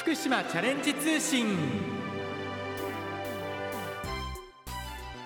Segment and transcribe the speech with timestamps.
[0.00, 1.44] 福島チャレンジ通信。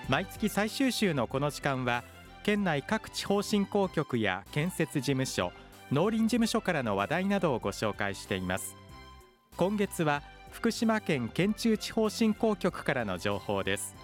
[0.08, 2.02] 毎月最終週のこの時間は
[2.42, 5.52] 県内各地方振興局や建設事務所
[5.92, 8.74] 農林事務所からの話題などをご紹介しています。
[9.56, 13.94] 今月は福島県県中地方振興局からの情報です。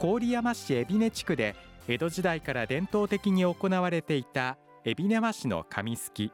[0.00, 1.54] 郡山市海老根地区で
[1.86, 6.32] 江戸時代から伝統的に行われていた海老根和紙の紙すき。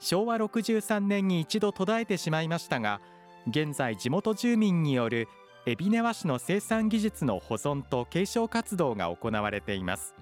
[0.00, 3.00] 昭和63年に一度途絶えてしまいましたが
[3.48, 5.28] 現在地元住民による
[5.66, 10.14] 海老根和紙の生産技術の保存と継承活動が行われています。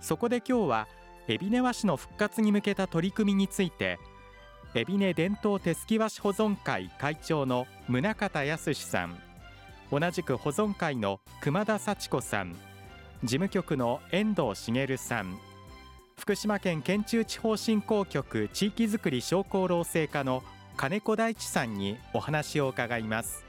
[0.00, 0.88] そこで今日は
[1.28, 3.98] 海老根和紙の復活に向けた取り組みについて
[4.74, 9.18] 海老根伝統手すき和紙保存会会長の宗像康さん
[9.90, 12.52] 同じく保存会の熊田幸子さん
[13.22, 15.38] 事務局の遠藤茂さん
[16.16, 20.42] 福島県県中地方振興局地域づくり商工労政課の
[20.76, 23.44] 金子大地さんにお話を伺います。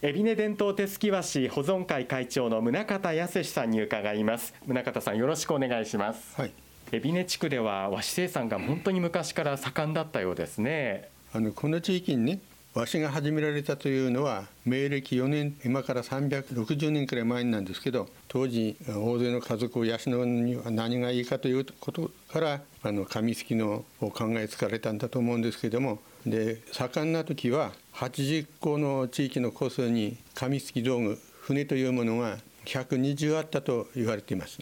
[0.00, 4.54] 海老根伝統手すき和紙保存会会長の宗像康さんに伺います。
[4.66, 6.40] 宗像さんよろしくお願いします。
[6.40, 6.52] はい、
[6.90, 11.08] 海老根地区では和紙生産が本当に昔から盛んだったようですね。
[11.34, 12.40] あのこの地域にね
[12.74, 34.60] 和紙が始められたというのは明暦4年今から360年くらい前なんですけど当時大勢の家族を養うには何がいいかということからあの紙すきのを考えつかれたんだと思うんですけどもで盛んな時は80個の地域の個数に紙すき道具船というものが120あったと言われています。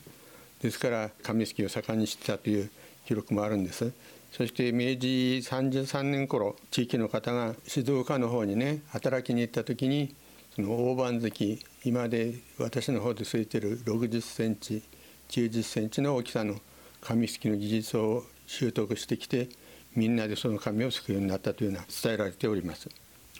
[0.63, 2.71] ですから紙すきを盛んにしてたという
[3.07, 3.93] 記録もあるんです。
[4.33, 10.15] そして明治33年頃地域の方が静岡の方にね働きに行った時に
[10.55, 14.83] その大判石今で私の方で据えてる60センチ
[15.29, 16.57] 90センチの大きさの
[17.01, 19.49] 紙すきの技術を習得してきて
[19.95, 22.89] みんなでその紙をすくようになったというのは伝えられております。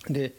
[0.09, 0.33] で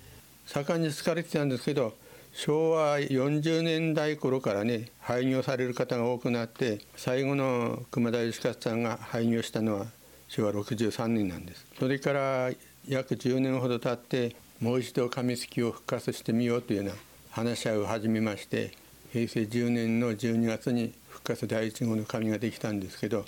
[0.46, 1.94] 盛んに使われてたんですけど
[2.34, 9.88] 昭和40年代頃からね廃業される方が多くなって最後の熊田義勝さんが廃業したのは
[10.32, 12.50] 昭和63年なんですそれから
[12.88, 16.94] 約10年ほど経ってもう一度紙すきを復活してみようというような
[17.32, 18.72] 話し合いを始めまして
[19.12, 23.26] 平成10年の12月に復活第1号の紙ができたんですけど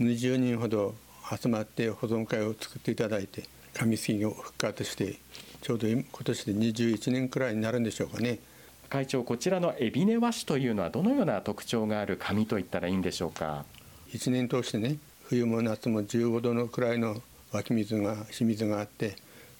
[0.00, 0.94] 20人ほど
[1.30, 3.44] 集まって保存会を作っていただいて
[3.74, 5.16] 紙すきを復活して
[5.60, 8.38] ちょうど今年で21年くらいになるんでしょうかね。
[8.88, 13.66] 会長こちらの海老根和紙というのはどのような特徴がある紙といったらいいんでしょうか
[14.12, 14.96] ？1年通してね
[15.28, 17.20] 冬も夏も15度のくらいの
[17.52, 19.14] 湧き水が清水があって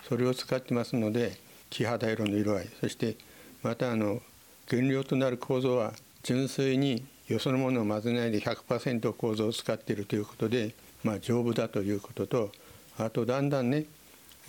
[0.08, 1.32] それを使ってますので
[1.68, 3.16] 木肌色の色合いそして
[3.62, 4.22] またあの
[4.70, 5.92] 原料となる構造は
[6.22, 10.74] 純粋によそのものを混ぜないで100%構造を使っているということで、
[11.04, 12.50] まあ、丈夫だということと
[12.98, 13.84] あとだんだんね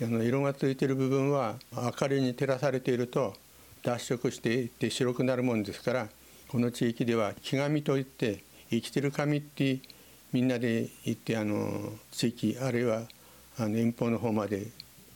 [0.02, 3.34] あの色がついてる部分は明かりに照らされていると
[3.82, 6.08] 脱色していって白くなるもんですから
[6.48, 9.80] この地域では木紙といって生きてる紙って
[10.32, 13.02] みんなで行ってあの地域あるいは
[13.58, 14.68] あの遠方の方まで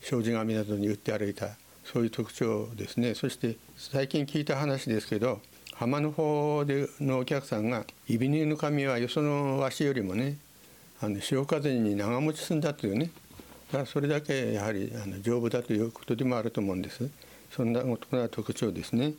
[0.03, 1.51] 障子紙などに売って歩いた
[1.85, 3.15] そういう特徴ですね。
[3.15, 5.41] そして最近聞いた話ですけど
[5.75, 10.39] 浜の方でのお客さんがイビニの紙はよその和紙よりもね
[11.01, 13.11] あの潮風に長持ちするんだというね。
[13.69, 17.11] だからそれだけやはりあの丈夫だということでもあると思うんです。
[17.51, 19.15] そんなことが特徴ですね。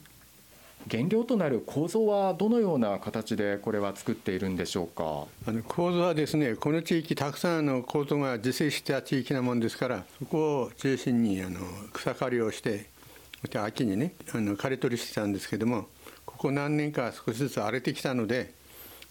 [0.90, 5.25] 原料となる構造はどのような形でこれは作っているんでしょうか？
[5.47, 11.59] あの構造はですねこの地域たくさんの構造が自生した地域なもんですからそこを中心にあの
[11.91, 12.85] 草刈りをして
[13.56, 15.88] 秋にねあの刈り取りしてたんですけども
[16.25, 18.53] ここ何年か少しずつ荒れてきたので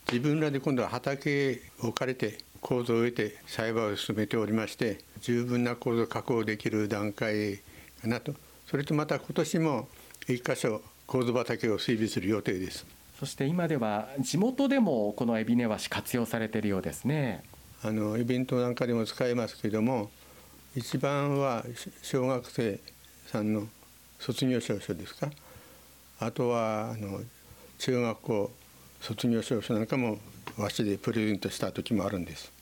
[0.07, 7.59] 自分らで今度は畑を借りて構造を得て栽培を進めておりまして十分な構造を確保できる段階
[8.01, 8.33] かなと。
[8.67, 9.89] それとまた今年も
[10.27, 12.87] 一箇所構造畑を整備する予定です。
[13.19, 17.43] そして今では地元でもこの海老根和紙活用されているようですね。
[17.83, 20.11] あのイベントなんかでも使えますけれども
[20.75, 21.65] 一番は
[22.03, 22.81] 小学生
[23.27, 23.69] さんの
[24.19, 25.31] 卒業証書ですか。
[26.19, 27.21] あとはあの
[27.79, 28.51] 中学校
[29.01, 30.19] 卒業証書なんかも
[30.57, 32.53] 和紙でプレゼントした時もあるんです。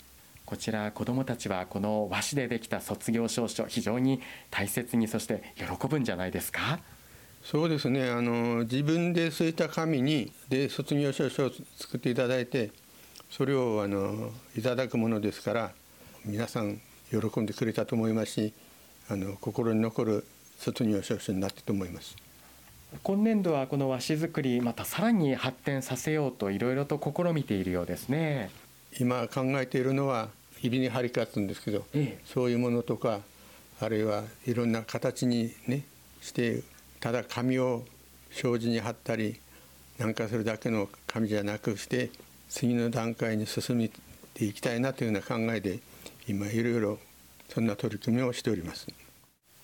[0.45, 4.21] こちら子どもたちはこの和紙でできた卒業証書非常に
[4.51, 6.79] 大切にそして喜ぶんじゃないですか
[7.45, 12.71] そうですねあの自分で据えた紙にで卒業証書を作っていただいて
[13.31, 15.73] それをあのいただくものですから
[16.25, 16.81] 皆さん
[17.11, 18.53] 喜んでくれたと思いますし
[19.09, 20.25] あの心に残る
[20.59, 22.17] 卒業証書になったと思います。
[23.03, 28.51] 今年度はこの和紙作りまたさらに発展させようといろいろと試みているようですね。
[29.01, 30.29] 今考えているのは
[30.61, 33.21] 指に張り勝つんですけど、ええ、そういうものとか
[33.81, 35.85] あるいはいろんな形にね
[36.21, 36.63] して
[37.03, 37.85] ただ紙を
[38.31, 39.41] 障子に貼ったり
[39.99, 42.11] なんかするだけの紙じゃなくして
[42.49, 43.91] 次の段階に進め
[44.35, 45.81] ていきたいなというような考えで
[46.29, 46.99] 今いろいろ
[47.49, 48.87] そんな取り組みをしております。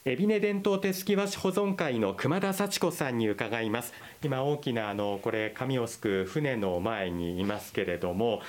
[0.05, 3.93] 海老根伝統手すき和紙保存会の熊田幸子さんに伺います。
[4.25, 8.41] 今大きなあのこれ紙をすく船の前にいますけれども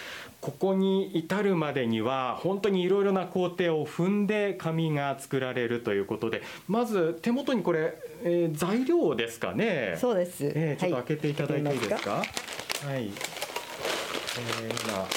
[0.42, 7.94] ここに至るまでには本当にいろいろな工程を踏んで紙が作られるということでまず手元にこれ、
[8.24, 9.96] えー、材料ですかね？
[10.00, 12.26] そうです、えー、ちょっと開けていただいていいですか、はい、
[12.88, 13.12] えー、
[14.90, 15.08] 今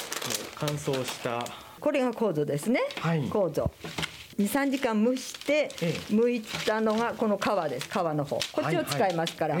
[0.55, 1.45] 乾燥した。
[1.79, 3.71] これが構造ですね、はい、構造
[4.37, 5.69] 23時間蒸して、
[6.09, 7.89] 剥いたのがこの皮です。
[7.89, 8.37] 皮の方。
[8.51, 9.57] こっちを使いますから、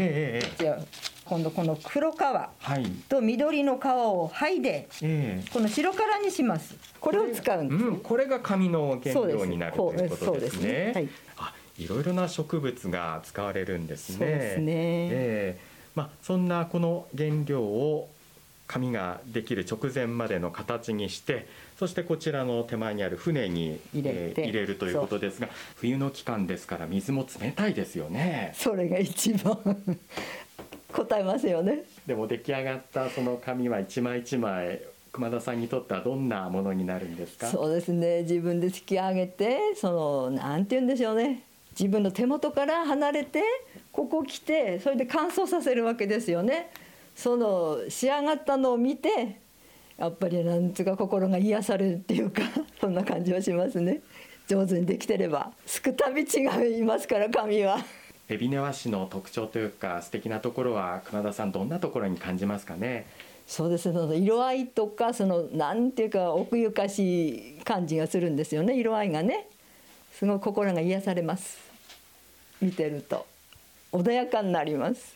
[1.25, 2.15] 今度この黒皮
[3.07, 4.87] と緑の皮を剥いで、
[5.51, 6.75] この白からにします。
[6.99, 10.71] これを使うんです、うん、これが紙の原料になるということですね。
[10.71, 14.17] ね、はい、あいろいろな植物が使われるんですね。
[14.17, 18.09] そうですね、えーまあ、そんなこの原料を
[18.67, 28.53] 紙ができる直前までの形にしてそしてこちらの手前にある船に入れ,、えー、入れるということですが冬の期間ですから水も冷たいですよね。
[28.55, 29.57] それが一番
[30.91, 31.83] 答えますよね。
[32.07, 34.79] でも出来上がったその紙は一枚一枚
[35.11, 37.47] 熊田さんにとってはどんなものになるんですか？
[37.47, 38.21] そうですね。
[38.21, 41.43] 自分で突き上げてそのなんて言うんでしょうね。
[41.77, 43.41] 自分の手元から離れて
[43.91, 46.69] ここ来てそれで乾燥させるわけですよね
[47.15, 49.39] その仕上がったのを見て
[49.97, 52.41] やっぱりなんつうか心が癒されるっていうか
[52.81, 54.01] そんな感じはしますね。
[54.47, 55.51] 上手にできてれば。
[55.65, 57.77] すくたび違いますから紙は。
[58.27, 63.05] 海老根和紙の特徴というか素敵なところは熊田さんどんなところに感じますかね？
[63.45, 64.17] そうですね。
[64.17, 68.77] 色合いとかそのなんていうか奥ゆかしい感じがするんですよね。
[68.77, 69.47] 色合いがね。
[70.11, 71.59] すごい心が癒されます。
[72.61, 73.25] 見てると。
[73.91, 75.15] 穏やかになります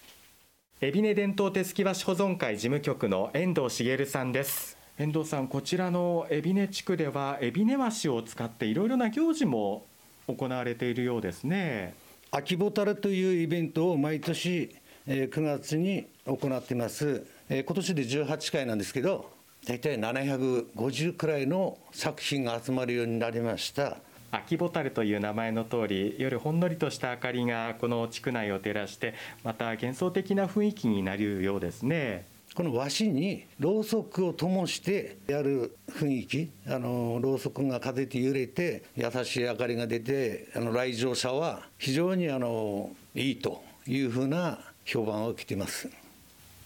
[0.79, 4.77] 海老根伝統手すき和紙保存会事務局の遠藤茂さんです。
[4.99, 9.87] 遠藤さんこちらの海老根地区では海老根和紙を使っていろいろな行事も
[10.27, 11.95] 行われているようですね。
[12.29, 14.75] 秋ボタルというイベントを毎年
[15.07, 17.25] 9月に行っています。
[17.49, 19.31] 今年で18回なんですけど
[19.65, 23.97] 大体750くらいの作品が集まるようになりました。
[24.37, 29.13] 秋ボタルという名前の通り夜ほんのりとした明かりがこの地区内を照らして
[29.43, 32.25] また幻想的な雰囲気になるようですね。
[32.55, 45.89] この和紙にろうそくを灯してやる雰囲気あのろうそくが風で揺れて優しい明かりが出てあの来場者は非常にあのいいというふうな評判を受けています。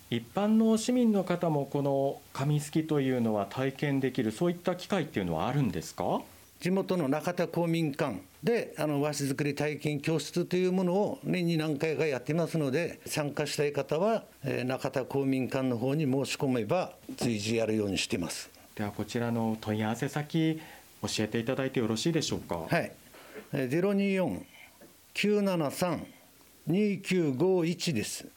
[0.10, 6.22] 一般の市民の方もこの紙すきというのは体験できるそういった機会っていうのはあるんですか？
[6.62, 18.52] 地元の中田公民館であの和紙作り体験教室というものを年に何回かやってますので参加したい方は、えー、中田公民館の方に申し込めば随時やるようにしています。
[18.76, 20.62] ではこちらの問い合わせ先
[21.02, 22.58] 教えていただいてよろしいでしょうか？
[22.70, 22.92] はい。
[26.68, 28.28] 024-973-2951です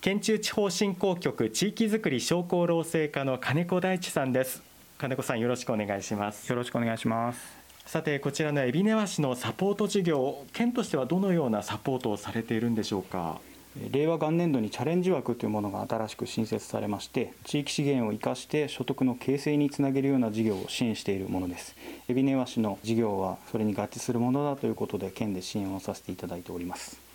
[0.00, 4.60] 県中地方振興局地域づくり商工労政課の金子大地さんです。
[4.98, 6.50] 金子さんよろしくお願いします。
[6.50, 7.61] よろしくお願いします。
[7.86, 13.38] さてこちらの海老根和紙のサポート事業県としてはどのようなサポートをされているんでしょうか？
[13.90, 21.76] 令和元年度にチャレンジ枠というものが新しく新設されまして地域資源を生かして所得の形成につなげるような事業を支援しているものです。
[22.08, 27.11] 海老根和紙の事業はそれに合致するものだということで県で支援をさせていただいております。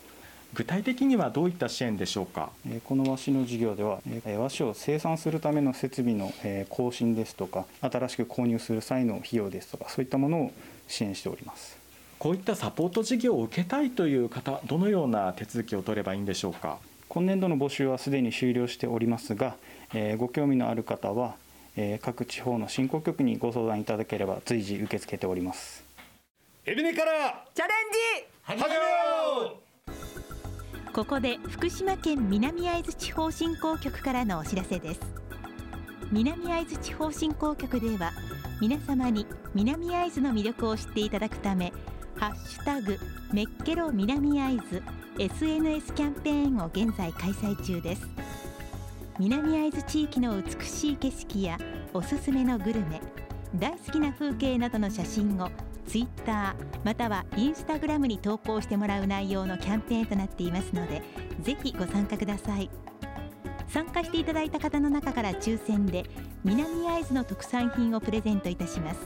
[0.54, 2.50] 具体的にはどういった支援でしょうか？
[2.84, 4.00] この和紙の事業では
[4.38, 6.32] 和紙を生産するための設備の
[6.70, 10.52] 更新ですとか新しく購入する際の費用ですとかそういったものを
[10.88, 11.78] 支援しております。
[12.18, 16.78] こういったサポート事業を受けたいという方どのような手続きを取ればいいんでしょうか？
[17.08, 19.54] 今年度の募集はすでに終了しておりますが、
[19.94, 21.36] えー、ご興味のある方は、
[21.76, 25.84] えー、各地方の振興局にご相談いただければ随時受け付けております。
[26.66, 27.76] エビネからチャレン
[28.22, 28.80] ジ始めよ
[29.54, 29.67] う
[30.98, 35.00] ここで福島県南会津地方振興局からのお知らせです。
[36.10, 38.10] 南会津地方振興局では
[38.60, 39.24] 皆様に
[39.54, 41.72] 南会津の魅力を知っていただくため
[42.16, 42.98] ハッシュタグ
[43.32, 44.82] メッケロ南会津
[45.20, 48.02] SNS キャンペーンを現在開催中です。
[49.20, 51.58] 南会津地域の美しい景色や
[51.94, 53.00] おすすめのグルメ
[53.54, 55.48] 大好きな風景などの写真を
[55.88, 61.02] ツイッターまたはインスタグラムに投稿してもらう内容のキャンペーンとなっていますので
[61.40, 62.70] ぜひご参加ください。
[63.68, 66.04] 参加していただいた方の中から抽選で
[66.42, 69.00] 南会津の特産品をプレゼントいたします。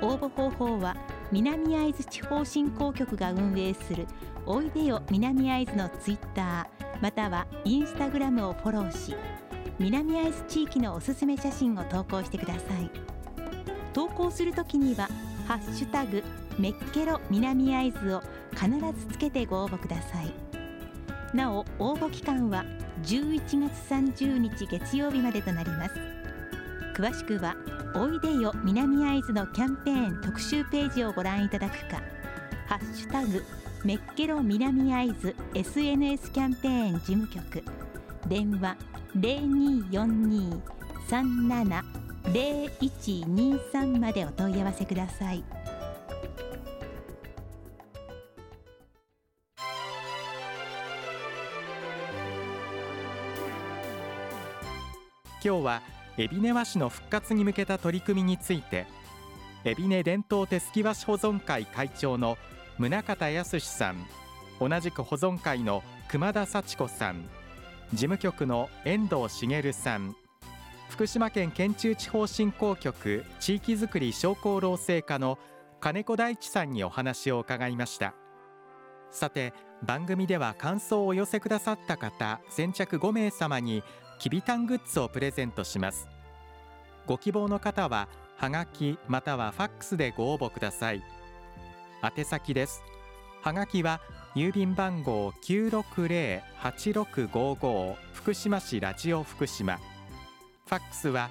[0.00, 0.96] 応募方法は
[1.32, 4.06] 南会津地方振興局が運営する
[4.46, 9.16] おいでよ南会津のツイッターまたはインスタグラムをフォローし
[9.78, 12.90] 南会津地域のおすすめ写真を投稿してください。
[13.92, 15.08] 投稿するときには
[15.46, 16.22] ハッシュタグ
[16.58, 18.22] メッケロ南会津を
[18.52, 20.32] 必ずつけてご応募ください。
[21.36, 22.64] なお応募期間は
[23.02, 25.94] 11月30日月曜日までとなります。
[26.94, 27.56] 詳しくは
[27.94, 32.00] おいでよ南会津のキャンペーン特集ページをご覧いただくか
[32.66, 33.44] ハッシュタグ
[33.84, 37.64] メッケロ南会津 SNS キャンペーン事務局。
[38.28, 38.76] 電話
[39.18, 45.44] 024237 0242-370123までお問い合わせください。
[55.44, 55.82] 今日は
[56.16, 58.86] 海老根和紙の復活に向けた取り組みについて
[59.62, 62.38] 海老根伝統手すき和紙保存会会長の
[62.78, 64.06] 宗像康さん
[64.58, 67.28] 同じく保存会の熊田幸子さん
[67.92, 70.16] 事務局の遠藤茂さん
[70.94, 75.40] 福島県県中地方振興局地域づくり商工労政課の
[75.80, 78.14] 金子大地さんにお話を伺いました。
[79.10, 83.82] さて番組では感想をお寄せくださった方先着5名様に
[84.20, 86.06] きびたんグッズをプレゼントします。
[87.06, 91.02] ご希望の方ははがきまたはファックスでご応募ください。
[92.16, 92.84] 宛先です。
[93.42, 94.00] はがきは
[94.36, 99.80] 郵便番号960-8655福島市ラジオ福島。
[100.66, 101.30] ファックスは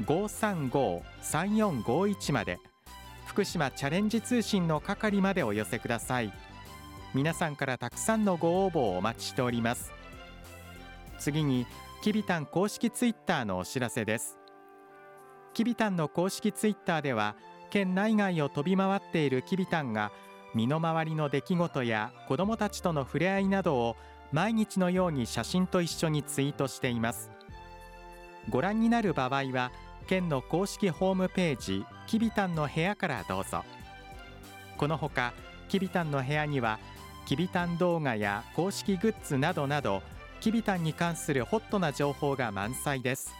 [0.00, 2.58] 024-535-3451まで。
[3.26, 6.32] 福島チャレンジ通信の係までお寄せください。
[7.14, 9.92] 皆さんからたくさんのご応募をお待ちしております。
[11.18, 11.66] 次に
[12.02, 14.38] きびたん公式ツイッターのお知らせです。
[15.52, 17.34] きびたんの公式ツイッターでは
[17.70, 20.12] 県内外を飛び回っているきびたんが
[20.54, 23.96] 身の回りの出来事や子どもたちとの触れ合いなどを
[24.32, 27.33] 毎日のように写真と一緒にツイートしています。
[28.48, 29.72] ご覧になる場合は
[30.06, 33.64] 県の公式ホームページきびたんの部屋からどうぞ。
[34.76, 35.32] このほか
[35.68, 36.78] きびたんの部屋には
[37.26, 40.02] きびたん動画や公式グッズなどなど
[40.40, 43.34] きびたんに関するホットな情報が満載です。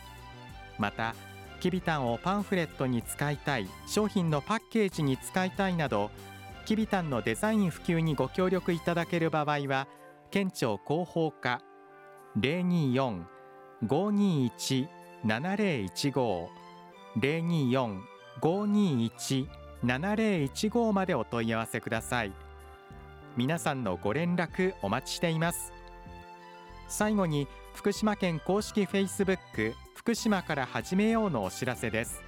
[0.78, 1.14] また
[1.61, 6.11] きびたんをパンフレットに使いたい商品のパッケージに使いたいなど
[6.66, 9.87] きびたんのデザイン普及にご協力いただける場合は
[10.30, 11.61] 県庁広報課
[13.82, 16.48] 024-521-7015
[18.40, 22.32] 024-521-7015までお問い合わせください。
[23.36, 25.72] 皆さんのご連絡お待ちしています。
[26.88, 32.22] 最後に福島県公式 Facebook 福島から始めようのお知らせです。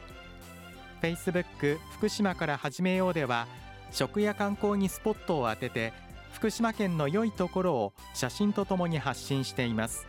[1.02, 3.46] Facebook 福島から始めようでは
[3.92, 5.92] 食や観光にスポットを当てて
[6.32, 10.06] 福島県の良いところを写真とともに発信しています。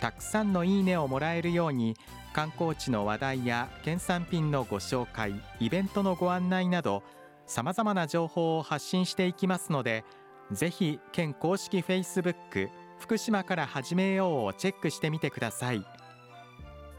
[0.00, 1.96] たくさんのいいねをもらえるように
[2.32, 7.02] 観光地の話題や県産品のご紹介イベントのご案内など
[7.46, 10.04] さまざまな情報を発信していきますので
[10.52, 15.84] ぜひ県公式 Facebook 福島から始めようをチェックしてみてください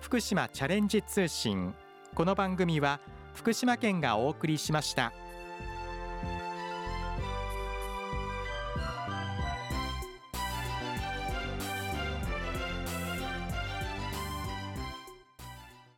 [0.02, 1.74] 福島チャレンジ通信
[2.14, 3.00] この番組は
[3.34, 5.14] 福島県がお送りしました。